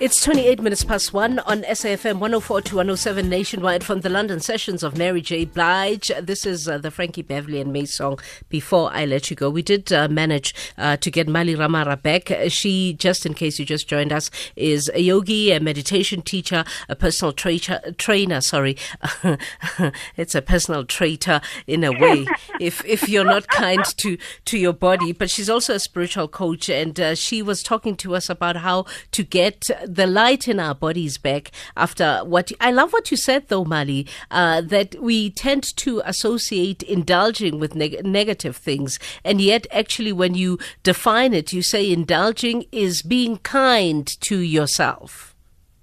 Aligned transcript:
It's 0.00 0.22
28 0.22 0.62
minutes 0.62 0.84
past 0.84 1.12
one 1.12 1.40
on 1.40 1.62
SAFM 1.62 2.20
104 2.20 2.60
to 2.60 2.76
107 2.76 3.28
nationwide 3.28 3.82
from 3.82 4.02
the 4.02 4.08
London 4.08 4.38
sessions 4.38 4.84
of 4.84 4.96
Mary 4.96 5.20
J. 5.20 5.44
Blige. 5.44 6.12
This 6.22 6.46
is 6.46 6.68
uh, 6.68 6.78
the 6.78 6.92
Frankie 6.92 7.22
Beverly 7.22 7.60
and 7.60 7.72
Maze 7.72 7.94
song, 7.94 8.20
Before 8.48 8.92
I 8.94 9.04
Let 9.06 9.28
You 9.28 9.34
Go. 9.34 9.50
We 9.50 9.60
did 9.60 9.92
uh, 9.92 10.06
manage 10.06 10.54
uh, 10.78 10.98
to 10.98 11.10
get 11.10 11.26
Mali 11.26 11.56
Ramara 11.56 12.00
back. 12.00 12.30
She, 12.48 12.92
just 12.92 13.26
in 13.26 13.34
case 13.34 13.58
you 13.58 13.64
just 13.64 13.88
joined 13.88 14.12
us, 14.12 14.30
is 14.54 14.88
a 14.94 15.00
yogi, 15.00 15.50
a 15.50 15.58
meditation 15.58 16.22
teacher, 16.22 16.64
a 16.88 16.94
personal 16.94 17.32
tra- 17.32 17.92
trainer. 17.94 18.40
Sorry, 18.40 18.76
it's 20.16 20.36
a 20.36 20.42
personal 20.42 20.84
traitor 20.84 21.40
in 21.66 21.82
a 21.82 21.90
way, 21.90 22.24
if, 22.60 22.84
if 22.84 23.08
you're 23.08 23.24
not 23.24 23.48
kind 23.48 23.84
to, 23.96 24.16
to 24.44 24.58
your 24.58 24.74
body. 24.74 25.10
But 25.10 25.28
she's 25.28 25.50
also 25.50 25.74
a 25.74 25.80
spiritual 25.80 26.28
coach, 26.28 26.68
and 26.68 27.00
uh, 27.00 27.16
she 27.16 27.42
was 27.42 27.64
talking 27.64 27.96
to 27.96 28.14
us 28.14 28.30
about 28.30 28.58
how 28.58 28.84
to 29.10 29.24
get 29.24 29.68
the 29.88 30.06
light 30.06 30.46
in 30.46 30.60
our 30.60 30.74
bodies 30.74 31.18
back 31.18 31.50
after 31.76 32.18
what 32.24 32.52
I 32.60 32.70
love 32.70 32.92
what 32.92 33.10
you 33.10 33.16
said 33.16 33.48
though, 33.48 33.64
Mali, 33.64 34.06
uh, 34.30 34.60
that 34.60 34.94
we 35.00 35.30
tend 35.30 35.76
to 35.78 36.02
associate 36.04 36.82
indulging 36.82 37.58
with 37.58 37.74
neg- 37.74 38.04
negative 38.04 38.56
things, 38.56 38.98
and 39.24 39.40
yet 39.40 39.66
actually 39.72 40.12
when 40.12 40.34
you 40.34 40.58
define 40.82 41.32
it, 41.32 41.52
you 41.52 41.62
say 41.62 41.90
indulging 41.90 42.66
is 42.72 43.02
being 43.02 43.38
kind 43.38 44.06
to 44.20 44.38
yourself. 44.38 45.34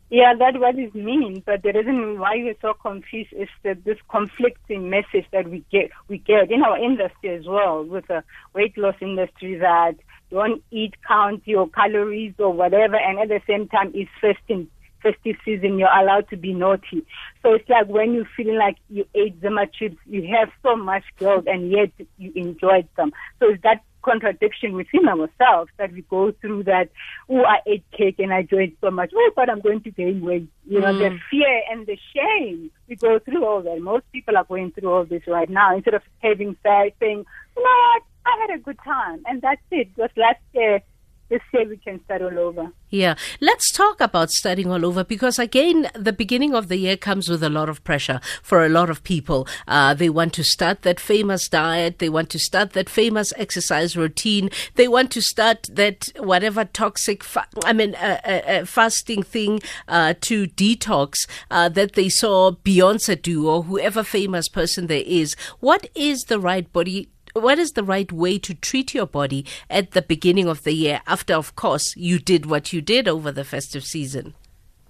Yeah, 0.09 0.33
that's 0.37 0.57
what 0.57 0.77
it 0.77 0.93
means. 0.93 1.39
But 1.45 1.63
the 1.63 1.73
reason 1.73 2.19
why 2.19 2.35
we're 2.37 2.55
so 2.61 2.73
confused 2.73 3.33
is 3.33 3.49
that 3.63 3.83
this 3.83 3.97
conflicting 4.09 4.89
message 4.89 5.25
that 5.31 5.49
we 5.49 5.65
get 5.71 5.89
we 6.07 6.19
get 6.19 6.51
in 6.51 6.61
our 6.61 6.77
industry 6.77 7.29
as 7.31 7.45
well, 7.45 7.83
with 7.83 8.07
the 8.07 8.23
weight 8.53 8.77
loss 8.77 8.95
industry 9.01 9.55
that 9.55 9.95
don't 10.35 10.61
eat, 10.69 10.93
count 11.07 11.41
your 11.45 11.69
calories 11.69 12.33
or 12.37 12.51
whatever, 12.51 12.97
and 12.97 13.19
at 13.19 13.29
the 13.29 13.41
same 13.47 13.69
time 13.69 13.91
it's 13.95 14.11
festive, 14.19 14.67
festive 15.01 15.37
season, 15.45 15.79
you're 15.79 15.97
allowed 15.97 16.27
to 16.29 16.37
be 16.37 16.53
naughty. 16.53 17.05
So 17.41 17.53
it's 17.53 17.69
like 17.69 17.87
when 17.87 18.13
you're 18.13 18.29
feeling 18.35 18.57
like 18.57 18.75
you 18.89 19.07
ate 19.15 19.39
Zuma 19.41 19.67
chips, 19.67 19.97
you 20.05 20.27
have 20.35 20.49
so 20.61 20.75
much 20.75 21.03
guilt 21.17 21.45
and 21.47 21.71
yet 21.71 21.91
you 22.17 22.33
enjoyed 22.35 22.87
them. 22.97 23.13
So 23.39 23.49
it's 23.51 23.63
that 23.63 23.81
contradiction 24.01 24.73
within 24.73 25.07
ourselves 25.07 25.71
that 25.77 25.91
we 25.93 26.01
go 26.03 26.33
through 26.41 26.63
that, 26.63 26.89
oh, 27.29 27.43
I 27.43 27.59
ate 27.65 27.85
cake 27.97 28.19
and 28.19 28.33
I 28.33 28.39
enjoyed 28.39 28.75
so 28.81 28.91
much. 28.91 29.11
Oh, 29.15 29.31
but 29.35 29.49
I'm 29.49 29.61
going 29.61 29.81
to 29.83 29.91
gain 29.91 30.21
weight. 30.21 30.47
You 30.67 30.81
know, 30.81 30.93
mm. 30.93 30.99
the 30.99 31.19
fear 31.31 31.61
and 31.71 31.87
the 31.87 31.97
shame. 32.13 32.71
We 32.87 32.97
go 32.97 33.19
through 33.19 33.45
all 33.45 33.61
that. 33.63 33.81
Most 33.81 34.05
people 34.11 34.37
are 34.37 34.43
going 34.43 34.71
through 34.71 34.91
all 34.91 35.05
this 35.05 35.23
right 35.27 35.49
now. 35.49 35.75
Instead 35.75 35.95
of 35.95 36.03
having 36.19 36.55
saying, 36.63 36.93
you 37.01 37.63
know 37.63 37.63
what, 37.63 38.03
I 38.25 38.37
had 38.41 38.59
a 38.59 38.61
good 38.61 38.79
time, 38.83 39.23
and 39.25 39.41
that's 39.41 39.61
it. 39.71 39.95
Just 39.95 40.17
last 40.17 40.41
year, 40.53 40.81
this 41.29 41.41
year 41.53 41.67
we 41.67 41.77
can 41.77 42.03
start 42.05 42.21
all 42.21 42.37
over. 42.37 42.71
Yeah, 42.89 43.15
let's 43.41 43.71
talk 43.71 43.99
about 43.99 44.29
starting 44.29 44.71
all 44.71 44.85
over 44.85 45.03
because 45.03 45.39
again, 45.39 45.89
the 45.95 46.13
beginning 46.13 46.53
of 46.53 46.67
the 46.67 46.77
year 46.77 46.95
comes 46.95 47.29
with 47.29 47.41
a 47.41 47.49
lot 47.49 47.67
of 47.67 47.83
pressure 47.83 48.21
for 48.43 48.63
a 48.63 48.69
lot 48.69 48.89
of 48.89 49.03
people. 49.03 49.47
Uh, 49.67 49.93
they 49.95 50.09
want 50.09 50.33
to 50.33 50.43
start 50.43 50.83
that 50.83 50.99
famous 50.99 51.49
diet, 51.49 51.99
they 51.99 52.09
want 52.09 52.29
to 52.29 52.39
start 52.39 52.73
that 52.73 52.89
famous 52.89 53.33
exercise 53.37 53.97
routine, 53.97 54.49
they 54.75 54.87
want 54.87 55.11
to 55.11 55.21
start 55.21 55.67
that 55.71 56.09
whatever 56.17 56.63
toxic, 56.63 57.23
fa- 57.23 57.47
I 57.63 57.73
mean, 57.73 57.95
uh, 57.95 58.21
uh, 58.23 58.29
uh 58.29 58.65
fasting 58.65 59.23
thing 59.23 59.61
uh, 59.87 60.13
to 60.21 60.47
detox 60.47 61.27
uh, 61.49 61.69
that 61.69 61.93
they 61.93 62.09
saw 62.09 62.51
Beyonce 62.51 63.19
do 63.19 63.49
or 63.49 63.63
whoever 63.63 64.03
famous 64.03 64.47
person 64.47 64.87
there 64.87 65.03
is. 65.05 65.35
What 65.59 65.89
is 65.95 66.25
the 66.25 66.39
right 66.39 66.71
body 66.71 67.09
what 67.35 67.59
is 67.59 67.73
the 67.73 67.83
right 67.83 68.11
way 68.11 68.39
to 68.39 68.53
treat 68.53 68.93
your 68.93 69.05
body 69.05 69.45
at 69.69 69.91
the 69.91 70.01
beginning 70.01 70.47
of 70.47 70.63
the 70.63 70.71
year 70.71 71.01
after, 71.05 71.33
of 71.33 71.55
course, 71.55 71.95
you 71.97 72.17
did 72.17 72.45
what 72.45 72.71
you 72.71 72.81
did 72.81 73.09
over 73.09 73.29
the 73.31 73.43
festive 73.43 73.83
season? 73.83 74.33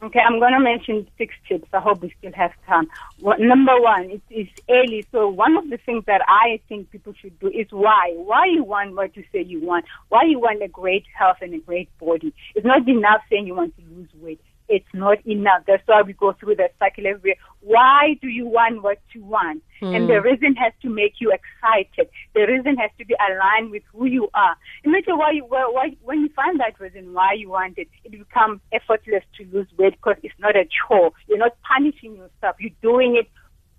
Okay, 0.03 0.19
I'm 0.19 0.39
going 0.39 0.53
to 0.53 0.59
mention 0.59 1.07
six 1.17 1.33
tips. 1.47 1.67
I 1.73 1.79
hope 1.79 2.03
we 2.03 2.13
still 2.19 2.33
have 2.33 2.51
time. 2.67 2.87
Well, 3.19 3.39
number 3.39 3.71
one, 3.81 4.11
it 4.11 4.21
is 4.29 4.47
early. 4.69 5.07
So 5.11 5.27
one 5.27 5.57
of 5.57 5.67
the 5.71 5.77
things 5.77 6.03
that 6.05 6.21
I 6.27 6.59
think 6.69 6.91
people 6.91 7.13
should 7.19 7.39
do 7.39 7.47
is 7.47 7.65
why. 7.71 8.13
Why 8.15 8.45
you 8.45 8.63
want 8.63 8.95
what 8.95 9.17
you 9.17 9.23
say 9.31 9.41
you 9.41 9.65
want. 9.65 9.85
Why 10.09 10.25
you 10.25 10.39
want 10.39 10.61
a 10.61 10.67
great 10.67 11.05
health 11.17 11.37
and 11.41 11.55
a 11.55 11.59
great 11.59 11.89
body. 11.97 12.31
It's 12.53 12.65
not 12.65 12.87
enough 12.87 13.21
saying 13.31 13.47
you 13.47 13.55
want 13.55 13.75
to 13.77 13.83
lose 13.95 14.09
weight 14.21 14.41
it's 14.67 14.87
not 14.93 15.25
enough. 15.25 15.63
That's 15.67 15.83
why 15.85 16.01
we 16.01 16.13
go 16.13 16.33
through 16.33 16.55
that 16.55 16.73
cycle 16.79 17.05
every 17.07 17.31
year. 17.31 17.35
Why 17.61 18.17
do 18.21 18.27
you 18.27 18.45
want 18.47 18.83
what 18.83 18.99
you 19.13 19.23
want? 19.23 19.63
Mm. 19.81 19.95
And 19.95 20.09
the 20.09 20.19
hmm. 20.19 20.27
reason 20.27 20.55
has 20.55 20.73
to 20.81 20.89
make 20.89 21.15
you 21.19 21.31
excited. 21.31 22.09
The 22.33 22.41
reason 22.41 22.77
has 22.77 22.91
to 22.97 23.05
be 23.05 23.15
aligned 23.19 23.71
with 23.71 23.83
who 23.93 24.05
you 24.05 24.29
are. 24.33 24.55
Matter 24.85 25.17
why, 25.17 25.31
you, 25.31 25.45
why, 25.45 25.95
when 26.03 26.21
you 26.21 26.29
find 26.35 26.59
that 26.59 26.79
reason 26.79 27.13
why 27.13 27.33
you 27.33 27.49
want 27.49 27.77
it, 27.77 27.89
it 28.03 28.11
becomes 28.11 28.61
effortless 28.71 29.23
to 29.37 29.45
lose 29.51 29.67
weight 29.77 29.93
because 29.93 30.17
it's 30.23 30.33
not 30.39 30.55
a 30.55 30.67
chore. 30.87 31.11
You're 31.27 31.37
not 31.37 31.57
punishing 31.61 32.15
yourself. 32.15 32.55
You're 32.59 32.71
doing 32.81 33.15
it 33.15 33.29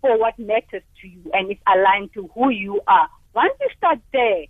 for 0.00 0.18
what 0.18 0.38
matters 0.38 0.82
to 1.00 1.08
you 1.08 1.22
and 1.32 1.50
it's 1.50 1.62
aligned 1.66 2.12
to 2.14 2.30
who 2.34 2.50
you 2.50 2.80
are. 2.86 3.08
Once 3.34 3.54
you 3.60 3.68
start 3.76 3.98
there, 4.12 4.44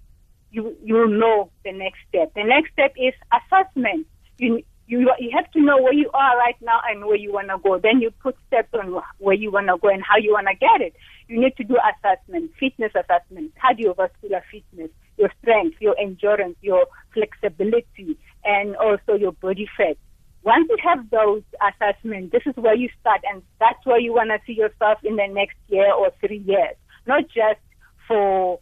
you, 0.50 0.76
you'll 0.82 1.08
know 1.08 1.50
the 1.64 1.72
next 1.72 1.98
step. 2.08 2.32
The 2.34 2.44
next 2.44 2.72
step 2.72 2.94
is 2.96 3.14
assessment. 3.32 4.06
You, 4.38 4.62
you 4.86 5.10
you 5.18 5.30
have 5.34 5.50
to 5.52 5.60
know 5.60 5.80
where 5.82 5.92
you 5.92 6.10
are 6.14 6.38
right 6.38 6.56
now 6.60 6.80
and 6.88 7.04
where 7.04 7.16
you 7.16 7.32
want 7.32 7.48
to 7.48 7.58
go. 7.58 7.78
Then 7.78 8.00
you 8.00 8.10
put 8.22 8.36
steps 8.46 8.68
on 8.72 9.02
where 9.18 9.34
you 9.34 9.50
want 9.50 9.66
to 9.66 9.76
go 9.78 9.88
and 9.88 10.02
how 10.02 10.16
you 10.16 10.32
want 10.32 10.46
to 10.46 10.54
get 10.54 10.80
it. 10.80 10.94
You 11.28 11.40
need 11.40 11.56
to 11.56 11.64
do 11.64 11.76
assessment, 11.76 12.52
fitness 12.58 12.92
assessment, 12.94 13.52
cardiovascular 13.62 14.42
fitness, 14.50 14.90
your 15.18 15.30
strength, 15.42 15.76
your 15.80 15.98
endurance, 15.98 16.56
your 16.60 16.86
flexibility, 17.12 18.16
and 18.44 18.76
also 18.76 19.14
your 19.14 19.32
body 19.32 19.68
fat. 19.76 19.96
Once 20.44 20.68
you 20.70 20.78
have 20.80 21.10
those 21.10 21.42
assessments, 21.60 22.30
this 22.30 22.42
is 22.46 22.54
where 22.56 22.76
you 22.76 22.88
start, 23.00 23.20
and 23.28 23.42
that's 23.58 23.84
where 23.84 23.98
you 23.98 24.12
want 24.12 24.30
to 24.30 24.38
see 24.46 24.52
yourself 24.52 24.98
in 25.02 25.16
the 25.16 25.26
next 25.26 25.56
year 25.66 25.92
or 25.92 26.12
three 26.20 26.38
years. 26.38 26.76
Not 27.06 27.24
just 27.24 27.58
for 28.06 28.60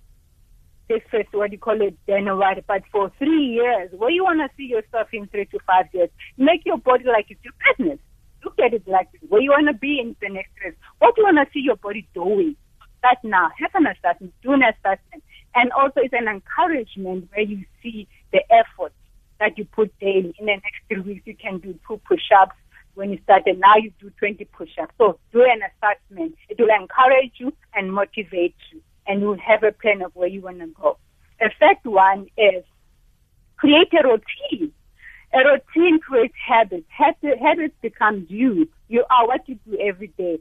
first, 0.89 1.33
what 1.33 1.53
you 1.53 1.59
call 1.59 1.81
it, 1.81 1.97
January, 2.07 2.63
but 2.67 2.83
for 2.93 3.11
three 3.19 3.45
years, 3.45 3.91
where 3.93 4.11
you 4.11 4.25
want 4.25 4.41
to 4.41 4.57
see 4.57 4.65
yourself 4.65 5.09
in 5.13 5.27
three 5.29 5.47
to 5.47 5.59
five 5.67 5.87
years, 5.93 6.11
make 6.37 6.65
your 6.65 6.79
body 6.79 7.05
like 7.05 7.27
it's 7.31 7.41
your 7.43 7.55
business. 7.77 7.99
Look 8.45 8.59
at 8.59 8.75
it 8.75 8.87
like 8.87 9.11
this. 9.13 9.23
where 9.29 9.41
you 9.41 9.51
want 9.51 9.69
to 9.69 9.75
be 9.75 9.99
in 9.99 10.15
the 10.21 10.29
next 10.29 10.51
years. 10.63 10.77
What 10.99 11.15
do 11.15 11.23
you 11.23 11.27
want 11.27 11.47
to 11.47 11.53
see 11.53 11.61
your 11.61 11.77
body 11.77 12.07
doing? 12.15 12.57
Start 12.99 13.19
now. 13.23 13.51
Have 13.59 13.71
an 13.75 13.87
assessment. 13.87 14.35
Do 14.43 14.53
an 14.53 14.63
assessment. 14.63 15.25
And 15.55 15.73
also 15.73 16.01
it's 16.01 16.13
an 16.13 16.29
encouragement 16.29 17.31
where 17.33 17.45
you 17.45 17.65
see 17.83 18.07
the 18.33 18.41
effort 18.53 18.93
that 19.41 19.57
you 19.57 19.65
put 19.65 19.99
daily. 19.99 20.35
In 20.39 20.47
the 20.47 20.53
next 20.53 20.81
three 20.89 21.01
weeks, 21.01 21.27
you 21.27 21.37
can 21.37 21.59
do 21.59 21.79
two 21.89 22.01
push-ups. 22.07 22.57
When 22.95 23.11
you 23.11 23.19
start, 23.25 23.43
and 23.47 23.59
now 23.59 23.75
you 23.77 23.91
do 24.01 24.11
20 24.19 24.45
push-ups. 24.45 24.95
So 24.99 25.19
do 25.33 25.43
an 25.43 25.61
assessment. 25.63 26.37
It 26.49 26.61
will 26.61 26.69
encourage 26.69 27.33
you 27.39 27.53
and 27.75 27.93
motivate 27.93 28.55
you 28.71 28.83
and 29.07 29.21
you 29.21 29.35
have 29.45 29.63
a 29.63 29.73
plan 29.73 30.03
of 30.03 30.15
where 30.15 30.29
you 30.29 30.41
want 30.41 30.61
to 30.61 30.67
go. 30.69 30.99
Third 31.41 31.79
one 31.85 32.27
is 32.37 32.65
create 33.57 33.93
a 33.93 34.07
routine. 34.07 34.73
A 35.33 35.39
routine 35.39 35.99
creates 36.01 36.35
habits. 36.47 36.87
Habits 36.91 37.75
become 37.83 38.27
you. 38.29 38.69
You 38.89 39.05
are 39.11 39.27
what 39.27 39.49
you 39.49 39.59
do 39.67 39.79
every 39.81 40.09
day. 40.09 40.41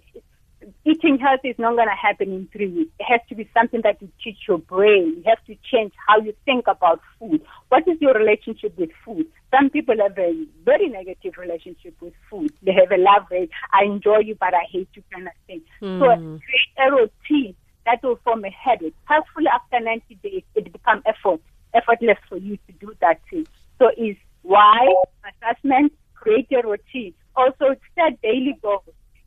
Eating 0.86 1.18
healthy 1.18 1.50
is 1.50 1.60
not 1.60 1.76
going 1.76 1.90
to 1.90 1.96
happen 1.96 2.32
in 2.32 2.48
three 2.54 2.68
weeks. 2.68 2.92
It 3.00 3.04
has 3.04 3.20
to 3.28 3.36
be 3.36 3.50
something 3.54 3.82
that 3.84 4.02
you 4.02 4.10
teach 4.24 4.38
your 4.48 4.60
brain. 4.60 5.16
You 5.18 5.24
have 5.26 5.44
to 5.46 5.56
change 5.70 5.94
how 6.08 6.20
you 6.20 6.34
think 6.46 6.68
about 6.68 7.02
food. 7.20 7.42
What 7.68 7.86
is 7.88 7.98
your 8.00 8.14
relationship 8.14 8.78
with 8.78 8.92
food? 9.04 9.26
Some 9.52 9.70
people 9.72 9.96
have 10.02 10.18
a 10.18 10.46
very 10.64 10.88
negative 10.88 11.34
relationship 11.38 11.96
with 12.00 12.14
food. 12.30 12.54
They 12.62 12.72
have 12.72 12.92
a 12.92 13.02
love 13.02 13.28
hate. 13.30 13.50
I 13.74 13.84
enjoy 13.84 14.20
you, 14.20 14.36
but 14.36 14.54
I 14.54 14.64
hate 14.72 14.88
you 14.94 15.04
kind 15.12 15.28
of 15.28 15.34
thing. 15.48 15.62
Mm. 15.82 16.00
So 16.00 16.16
hmm. 16.16 16.38
create 16.38 16.88
a 16.88 16.92
routine 16.92 17.56
that 17.86 18.02
will 18.04 18.20
form 18.24 18.46
a 18.46 18.50
habit. 18.50 18.94
Hopefully, 19.08 19.48
after 19.54 19.80
90 19.80 20.16
days, 20.16 20.44
it 20.56 20.72
becomes 20.72 21.04
effort, 21.06 21.42
effortless 21.74 22.18
for 22.30 22.38
you 22.38 22.58
to 22.68 22.74
do 22.80 22.94
that 23.02 23.20
thing. 23.30 23.48
So 23.80 23.90
is 23.98 24.16
why 24.44 24.88
assessment, 25.28 25.94
create 26.16 26.48
a 26.52 26.66
routine. 26.66 27.14
Also, 27.36 27.76
set 27.96 28.22
daily 28.22 28.58
goals. 28.62 28.84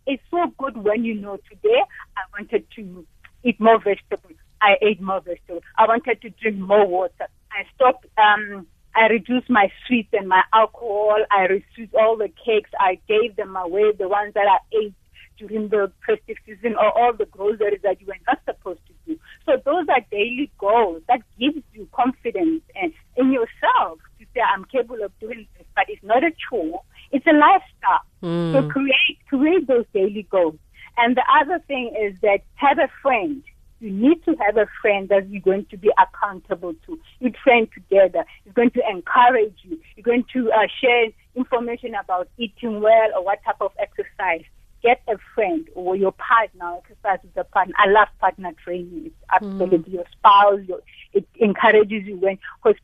It's 0.06 0.22
so 0.30 0.46
good 0.58 0.76
when 0.76 1.04
you 1.04 1.14
know 1.14 1.38
today 1.50 1.82
I 2.16 2.20
wanted 2.38 2.64
to 2.76 3.06
eat 3.42 3.60
more 3.60 3.78
vegetables. 3.78 4.38
I 4.62 4.76
ate 4.80 5.00
more 5.00 5.20
vegetables. 5.20 5.62
I 5.76 5.86
wanted 5.86 6.22
to 6.22 6.30
drink 6.30 6.58
more 6.58 6.86
water. 6.86 7.26
I 7.50 7.64
stopped, 7.74 8.06
um, 8.16 8.66
I 8.94 9.06
reduced 9.08 9.50
my 9.50 9.70
sweets 9.86 10.08
and 10.12 10.28
my 10.28 10.42
alcohol. 10.52 11.18
I 11.30 11.42
reduced 11.42 11.94
all 11.94 12.16
the 12.16 12.28
cakes. 12.44 12.70
I 12.78 12.98
gave 13.08 13.36
them 13.36 13.56
away, 13.56 13.92
the 13.92 14.08
ones 14.08 14.34
that 14.34 14.46
I 14.46 14.58
ate 14.76 14.94
during 15.38 15.68
the 15.68 15.92
festive 16.06 16.36
season 16.46 16.76
or 16.76 16.96
all 16.96 17.12
the 17.12 17.26
groceries 17.26 17.80
that 17.82 18.00
you 18.00 18.06
supposed 18.46 18.80
to 18.86 18.92
do. 19.06 19.18
So 19.44 19.55
those 19.66 19.84
are 19.88 20.00
daily 20.12 20.50
goals 20.58 21.02
that 21.08 21.20
gives 21.38 21.62
you 21.74 21.88
confidence 21.92 22.62
and 22.76 22.92
in 23.16 23.32
yourself 23.32 23.98
to 24.20 24.24
say 24.32 24.40
I'm 24.40 24.64
capable 24.64 25.02
of 25.02 25.18
doing 25.18 25.46
this, 25.58 25.66
but 25.74 25.86
it's 25.88 26.02
not 26.04 26.22
a 26.22 26.30
chore. 26.48 26.82
It's 27.10 27.26
a 27.26 27.32
lifestyle. 27.32 28.06
Mm. 28.22 28.52
So 28.52 28.68
create 28.70 29.18
create 29.28 29.66
those 29.66 29.84
daily 29.92 30.26
goals. 30.30 30.56
And 30.96 31.16
the 31.16 31.24
other 31.42 31.58
thing 31.66 31.92
is 32.00 32.18
that 32.22 32.38
have 32.54 32.78
a 32.78 32.88
friend. 33.02 33.42
You 33.80 33.90
need 33.90 34.24
to 34.24 34.34
have 34.36 34.56
a 34.56 34.66
friend 34.80 35.08
that 35.10 35.28
you're 35.28 35.42
going 35.42 35.66
to 35.66 35.76
be 35.76 35.90
accountable 35.98 36.74
to. 36.86 36.98
You 37.20 37.30
train 37.30 37.68
together. 37.74 38.24
It's 38.46 38.54
going 38.54 38.70
to 38.70 38.82
encourage 38.88 39.58
you. 39.64 39.78
You're 39.96 40.04
going 40.04 40.24
to 40.32 40.50
uh, 40.50 40.66
share 40.80 41.08
information 41.34 41.94
about 41.94 42.28
eating 42.38 42.80
well 42.80 43.08
or 43.14 43.22
what 43.22 43.44
type 43.44 43.60
of 43.60 43.72
exercise, 43.78 44.44
get 44.86 45.02
a 45.08 45.18
friend 45.34 45.68
or 45.74 45.96
your 45.96 46.12
partner, 46.12 46.78
exercise 46.78 47.18
with 47.24 47.36
a 47.36 47.44
partner. 47.44 47.74
I 47.76 47.90
love 47.90 48.08
partner 48.20 48.52
training. 48.62 49.06
It's 49.06 49.16
absolutely 49.30 49.78
mm. 49.78 49.94
your 49.94 50.04
spouse. 50.12 50.60
Your, 50.66 50.80
it 51.12 51.26
encourages 51.36 52.04
you 52.04 52.16
when, 52.16 52.38
because 52.62 52.80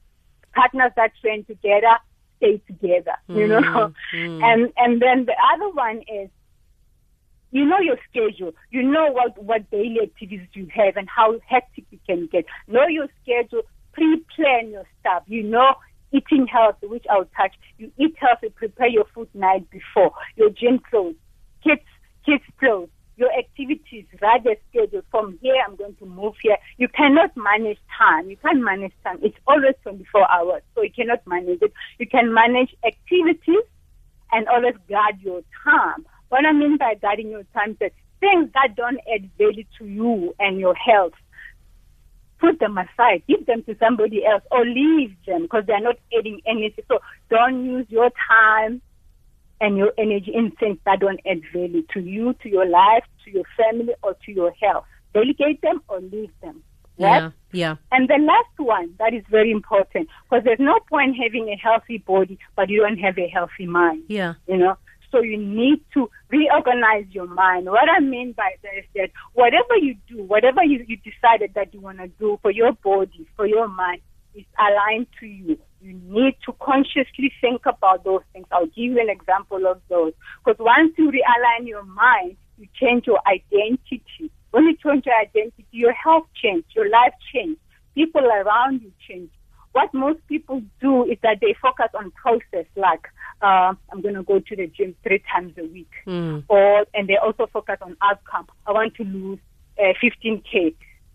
partners 0.53 0.91
that 0.97 1.13
train 1.21 1.45
together 1.45 1.97
stay 2.39 2.61
together, 2.67 3.15
mm. 3.29 3.37
you 3.37 3.47
know. 3.47 3.93
Mm. 4.15 4.43
And, 4.43 4.73
and 4.77 5.01
then 5.01 5.27
the 5.27 5.37
other 5.55 5.71
one 5.71 5.99
is, 6.13 6.29
you 7.53 7.65
know 7.67 7.79
your 7.79 7.99
schedule. 8.11 8.53
You 8.71 8.83
know 8.83 9.13
what, 9.13 9.41
what 9.41 9.71
daily 9.71 9.99
activities 10.03 10.49
you 10.55 10.67
have 10.75 10.97
and 10.97 11.09
how 11.09 11.39
hectic 11.47 11.85
you 11.91 11.99
can 12.07 12.27
get. 12.27 12.47
Know 12.67 12.87
your 12.89 13.09
schedule. 13.23 13.63
Pre-plan 13.93 14.71
your 14.71 14.87
stuff. 15.01 15.23
You 15.27 15.43
know 15.43 15.75
eating 16.13 16.47
healthy, 16.47 16.87
which 16.87 17.05
I'll 17.11 17.29
touch. 17.37 17.55
You 17.79 17.91
eat 17.99 18.15
healthy, 18.19 18.51
prepare 18.51 18.89
your 18.89 19.07
food 19.15 19.29
night 19.35 19.69
before, 19.71 20.13
your 20.37 20.51
gym 20.51 20.79
clothes, 20.79 21.15
kids, 21.65 21.83
kids 22.25 22.45
clothes, 22.59 22.89
your 23.17 23.33
activities, 23.33 24.07
rather 24.21 24.57
schedule. 24.71 25.03
From 25.11 25.39
here, 25.43 25.63
I'm 25.67 25.77
going 25.77 25.95
to 25.97 26.07
move 26.07 26.35
here. 26.43 26.57
You 26.79 26.89
cannot 26.89 27.37
manage 27.37 27.79
time. 27.97 28.31
You 28.31 28.37
can't 28.37 28.63
manage 28.63 28.93
time. 29.05 29.19
It's 29.23 29.37
always 29.47 29.75
24 29.83 30.31
hours, 30.31 30.63
so 30.75 30.83
you 30.83 30.91
cannot 30.91 31.27
manage 31.27 31.63
it. 31.63 31.73
You 31.99 32.07
can 32.07 32.33
manage 32.33 32.75
activities 32.85 33.65
and 34.33 34.49
always 34.49 34.75
guard 34.89 35.21
your 35.21 35.43
time. 35.65 36.07
What 36.31 36.47
I 36.47 36.53
mean 36.53 36.79
by 36.79 36.95
guarding 36.95 37.31
your 37.31 37.45
time 37.55 37.77
is 37.81 37.93
things 38.21 38.51
that 38.55 38.75
don't 38.77 38.99
add 39.13 39.31
value 39.37 39.65
to 39.79 39.87
you 39.87 40.35
and 40.39 40.59
your 40.59 40.75
health 40.75 41.13
put 42.43 42.59
them 42.59 42.77
aside, 42.77 43.23
give 43.29 43.47
them 43.47 43.63
to 43.65 43.77
somebody 43.79 44.27
else, 44.27 44.43
or 44.51 44.65
leave 44.65 45.15
them 45.27 45.43
because 45.43 45.65
they're 45.67 45.81
not 45.81 45.97
adding 46.19 46.41
anything. 46.45 46.85
So 46.89 46.99
don't 47.31 47.65
use 47.65 47.87
your 47.89 48.11
time 48.29 48.83
and 49.63 49.79
your 49.79 49.93
energy 49.97 50.33
in 50.35 50.51
things 50.51 50.79
that 50.85 51.01
don't 51.01 51.21
add 51.25 51.41
value 51.55 51.85
to 51.95 52.01
you, 52.01 52.35
to 52.43 52.49
your 52.49 52.67
life, 52.67 53.05
to 53.25 53.31
your 53.31 53.45
family, 53.57 53.95
or 54.03 54.15
to 54.27 54.33
your 54.33 54.53
health. 54.61 54.85
Delegate 55.15 55.63
them 55.63 55.81
or 55.89 56.01
leave 56.01 56.33
them. 56.43 56.63
Right? 56.99 57.23
Yeah, 57.23 57.31
yeah. 57.53 57.77
And 57.93 58.09
the 58.09 58.19
last 58.19 58.59
one 58.59 58.95
that 58.99 59.15
is 59.15 59.23
very 59.31 59.51
important 59.51 60.09
because 60.25 60.45
there's 60.45 60.61
no 60.61 60.79
point 60.91 61.17
having 61.17 61.49
a 61.49 61.57
healthy 61.57 61.99
body 61.99 62.39
but 62.55 62.69
you 62.69 62.81
don't 62.81 62.99
have 62.99 63.17
a 63.19 63.29
healthy 63.29 63.67
mind. 63.67 64.03
Yeah. 64.09 64.35
You 64.47 64.59
know, 64.59 64.77
so 65.11 65.21
you 65.23 65.39
need 65.39 65.81
to 65.95 66.11
reorganize 66.31 67.07
your 67.11 67.27
mind. 67.27 67.67
What 67.67 67.89
I 67.89 68.01
mean 68.01 68.33
by 68.33 68.51
that 68.63 68.79
is 68.79 68.85
that 68.97 69.11
whatever 69.35 69.77
you 69.77 69.97
do, 70.09 70.23
whatever 70.23 70.65
you, 70.65 70.85
you 70.89 70.97
decided 70.97 71.53
that 71.55 71.73
you 71.73 71.81
want 71.81 71.99
to 71.99 72.09
do 72.09 72.39
for 72.43 72.51
your 72.51 72.73
body, 72.73 73.27
for 73.37 73.47
your 73.47 73.69
mind, 73.69 74.01
is 74.35 74.45
aligned 74.59 75.07
to 75.21 75.27
you. 75.27 75.59
You 75.81 75.95
need 76.05 76.37
to 76.47 76.53
consciously 76.61 77.33
think 77.41 77.63
about 77.67 78.05
those 78.05 78.23
things. 78.33 78.47
I'll 78.53 78.67
give 78.67 78.93
you 78.93 79.01
an 79.01 79.11
example 79.11 79.67
of 79.67 79.81
those. 79.89 80.13
Because 80.45 80.59
once 80.61 80.93
you 80.97 81.11
realign 81.11 81.67
your 81.67 81.85
mind, 81.85 82.37
you 82.59 82.69
change 82.81 83.07
your 83.07 83.21
identity. 83.27 84.31
When 84.53 84.65
you 84.65 84.77
change 84.77 85.07
your 85.07 85.17
identity, 85.17 85.67
your 85.73 85.93
health 85.93 86.27
changes, 86.41 86.71
your 86.75 86.89
life 86.89 87.15
changes, 87.33 87.59
people 87.95 88.23
around 88.25 88.83
you 88.83 88.93
change. 89.09 89.31
What 89.73 89.93
most 89.95 90.21
people 90.29 90.63
do 90.81 91.05
is 91.05 91.17
that 91.23 91.39
they 91.41 91.57
focus 91.61 91.89
on 91.95 92.11
process, 92.11 92.67
like 92.77 93.09
uh, 93.41 93.73
I'm 93.91 94.03
going 94.03 94.15
to 94.15 94.23
go 94.23 94.39
to 94.39 94.57
the 94.57 94.67
gym 94.67 94.95
three 95.03 95.23
times 95.33 95.55
a 95.59 95.65
week. 95.65 95.91
Mm. 96.07 96.45
Or 96.49 96.85
and 96.93 97.09
they 97.09 97.17
also 97.17 97.49
focus 97.51 97.79
on 97.81 97.97
outcome. 98.03 98.49
I 98.67 98.73
want 98.73 98.95
to 98.97 99.05
lose 99.05 99.39
uh, 99.79 99.95
15k. 100.03 100.75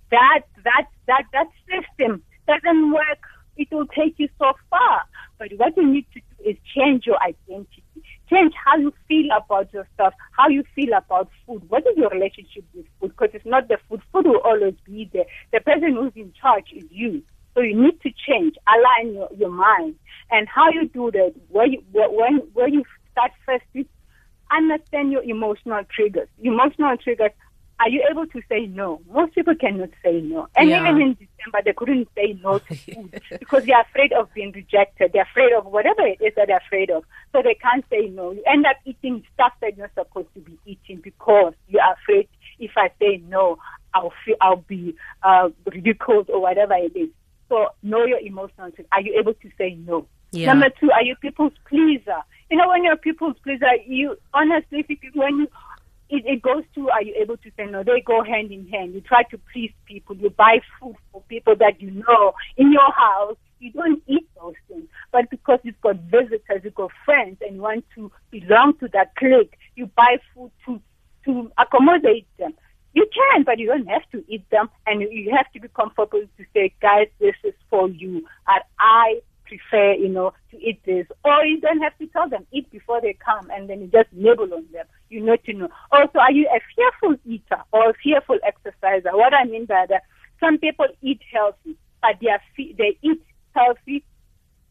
That 0.10 0.42
that 0.64 0.88
that 1.06 1.24
that 1.34 1.48
system 1.70 2.24
doesn't 2.48 2.92
work. 2.92 3.20
It 3.58 3.68
will 3.72 3.88
take 3.88 4.16
you 4.18 4.30
so 4.38 4.54
far. 4.70 5.02
But 5.40 5.50
what 5.58 5.76
you 5.78 5.86
need 5.86 6.06
to 6.14 6.20
do 6.20 6.50
is 6.50 6.58
change 6.76 7.06
your 7.06 7.22
identity. 7.22 7.84
Change 8.30 8.54
how 8.66 8.78
you 8.78 8.94
feel 9.08 9.28
about 9.36 9.72
yourself, 9.74 10.14
how 10.32 10.48
you 10.50 10.64
feel 10.76 10.94
about 10.94 11.30
food. 11.46 11.68
What 11.70 11.86
is 11.88 11.98
your 11.98 12.10
relationship 12.10 12.66
with 12.74 12.86
food? 13.00 13.10
Because 13.10 13.30
it's 13.34 13.46
not 13.46 13.68
the 13.68 13.78
food. 13.88 14.02
Food 14.12 14.28
will 14.28 14.42
always 14.44 14.76
be 14.86 15.10
there. 15.14 15.26
The 15.54 15.62
person 15.62 15.96
who's 15.96 16.14
in 16.16 16.34
charge 16.40 16.72
is 16.76 16.84
you. 16.90 17.24
So 17.56 17.62
you 17.62 17.82
need 17.82 18.00
to 18.02 18.12
change, 18.12 18.56
align 18.68 19.16
your, 19.16 19.30
your 19.36 19.50
mind. 19.50 19.96
And 20.30 20.48
how 20.48 20.70
you 20.70 20.88
do 20.88 21.10
that, 21.12 21.34
where 21.50 21.68
you, 21.68 21.82
when, 21.92 22.38
where 22.54 22.68
you 22.68 22.84
start 23.12 23.32
first, 23.46 23.64
you 23.74 23.86
understand 24.52 25.12
your 25.12 25.24
emotional 25.24 25.82
triggers. 25.90 26.28
Emotional 26.40 26.98
triggers, 26.98 27.32
are 27.80 27.90
you 27.90 28.06
able 28.12 28.28
to 28.28 28.42
say 28.50 28.66
no? 28.68 29.02
Most 29.12 29.36
people 29.36 29.56
cannot 29.56 29.90
say 30.04 30.22
no. 30.22 30.48
And 30.56 30.70
yeah. 30.70 30.82
even 30.82 31.02
in 31.02 31.27
December, 31.48 31.64
they 31.66 31.74
couldn't 31.74 32.08
say 32.16 32.40
no 32.44 32.60
to 32.60 32.76
food 32.76 33.22
because 33.40 33.66
they're 33.66 33.82
afraid 33.82 34.14
of 34.14 34.34
being 34.34 34.52
rejected. 34.52 35.12
They're 35.14 35.24
afraid 35.24 35.54
of 35.54 35.66
whatever 35.66 36.06
it 36.06 36.22
is 36.22 36.34
that 36.36 36.48
they're 36.48 36.58
afraid 36.58 36.90
of. 36.90 37.04
So 37.32 37.42
they 37.42 37.56
can't 37.56 37.86
say 37.90 38.08
no. 38.10 38.32
You 38.32 38.44
end 38.48 38.66
up 38.66 38.78
eating 38.86 39.24
stuff 39.34 39.54
that 39.62 39.78
you're 39.78 39.90
not 39.96 40.06
supposed 40.06 40.34
to 40.36 40.40
be 40.42 40.58
eating 40.66 41.02
because 41.04 41.54
you're 41.68 41.82
afraid 41.94 42.28
if 42.60 42.72
I 42.76 42.90
say 43.00 43.22
no, 43.28 43.58
I'll 43.94 44.14
feel, 44.26 44.36
I'll 44.42 44.58
be 44.68 44.96
uh, 45.24 45.50
ridiculed 45.66 46.30
or 46.30 46.42
whatever 46.42 46.74
it 46.76 46.96
is. 46.96 47.10
So 47.50 47.68
know 47.84 48.06
your 48.06 48.20
emotions. 48.20 48.74
Are 48.92 49.02
you 49.02 49.18
able 49.20 49.34
to 49.34 49.50
say 49.58 49.78
no? 49.86 50.08
Yeah. 50.32 50.48
Number 50.48 50.70
two, 50.80 50.92
are 50.92 51.04
you 51.04 51.16
people's 51.16 51.54
pleaser? 51.70 52.22
You 52.50 52.58
know, 52.58 52.68
when 52.68 52.84
you're 52.84 52.94
a 52.94 52.98
people's 52.98 53.36
pleaser, 53.44 53.68
you 53.86 54.18
honestly, 54.34 54.86
when 55.14 55.38
you 55.38 55.48
it, 56.10 56.26
it 56.26 56.42
goes 56.42 56.64
to 56.76 56.90
are 56.90 57.04
you 57.04 57.14
able 57.20 57.38
to 57.38 57.52
say 57.58 57.66
no? 57.66 57.84
They 57.84 58.02
go 58.02 58.24
hand 58.24 58.52
in 58.52 58.68
hand. 58.68 58.94
You 58.94 59.02
try 59.02 59.24
to 59.24 59.40
please 59.52 59.72
people. 59.86 60.16
You 60.16 60.30
buy 60.30 60.62
food 60.80 60.96
people 61.28 61.56
that 61.58 61.82
you 61.82 61.92
know 61.92 62.34
in 62.58 62.72
your 62.72 62.92
house. 62.92 63.38
You 63.60 63.72
don't 63.72 64.04
eat 64.06 64.30
those 64.40 64.54
things, 64.68 64.88
but 65.12 65.32
because 65.32 65.58
you've 65.64 65.82
got 65.82 65.96
visitors, 65.96 66.62
you've 66.64 66.76
got 66.76 66.92
friends, 67.04 67.38
and 67.42 67.56
you 67.56 67.62
want 67.64 67.86
to 67.96 68.12
belong 68.30 68.78
to 68.78 68.88
that 68.90 69.16
clique, 69.16 69.58
you 69.76 69.88
buy 69.88 70.20
food 70.36 70.52
to 70.66 70.80
to 71.26 71.52
accommodate 71.58 72.28
them. 72.38 72.54
You 72.94 73.08
can, 73.14 73.44
but 73.44 73.60
you 73.60 73.68
don't 73.68 73.88
have 73.88 74.10
to 74.12 74.24
eat 74.28 74.50
them, 74.50 74.70
and 74.86 75.02
you 75.02 75.36
have 75.36 75.52
to 75.54 75.60
be 75.60 75.68
comfortable 75.68 76.22
to 76.22 76.46
say, 76.54 76.74
guys, 76.82 77.08
this 77.20 77.36
is 77.44 77.54
for 77.70 77.90
you. 77.90 78.28
And 78.48 78.64
I 78.80 79.22
prefer, 79.46 79.94
you 79.94 80.10
know, 80.10 80.34
to 80.52 80.58
eat 80.58 80.80
this. 80.86 81.06
Or 81.24 81.46
you 81.46 81.60
don't 81.60 81.82
have 81.82 81.98
to 82.00 82.08
tell 82.08 82.30
them, 82.30 82.46
eat 82.52 82.70
before 82.72 83.02
they 83.02 83.14
come, 83.14 83.50
and 83.52 83.70
then 83.70 83.82
you 83.82 83.88
just 83.88 84.12
nibble 84.12 84.54
on 84.54 84.66
them. 84.72 84.86
You 85.10 85.22
know 85.22 85.36
to 85.36 85.54
know. 85.54 85.70
Also, 85.92 86.20
are 86.20 86.32
you 86.32 86.48
a 86.48 86.60
fearful 86.76 87.18
eater 87.26 87.62
or 87.72 87.90
a 87.90 87.94
fearful 87.94 88.40
exerciser? 88.44 89.16
What 89.16 89.34
I 89.34 89.46
mean 89.46 89.66
by 89.66 89.86
that, 89.90 90.04
some 90.40 90.58
people 90.58 90.88
eat 91.02 91.22
healthy, 91.32 91.78
but 92.02 92.16
they, 92.22 92.30
are, 92.30 92.42
they 92.58 92.98
eat 93.02 93.22
healthy 93.56 94.04